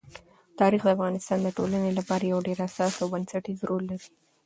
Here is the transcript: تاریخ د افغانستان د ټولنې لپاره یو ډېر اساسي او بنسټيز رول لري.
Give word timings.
تاریخ 0.59 0.81
د 0.85 0.89
افغانستان 0.95 1.39
د 1.43 1.47
ټولنې 1.57 1.91
لپاره 1.99 2.23
یو 2.31 2.39
ډېر 2.47 2.57
اساسي 2.67 2.97
او 3.01 3.07
بنسټيز 3.13 3.59
رول 3.69 3.83
لري. 3.91 4.09